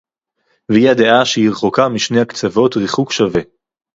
והיא 0.71 0.89
הדעה 0.89 1.25
שהיא 1.25 1.49
רחוקה 1.49 1.89
משני 1.89 2.19
הקצוות 2.21 2.77
ריחוק 2.77 3.11
שווה 3.11 3.41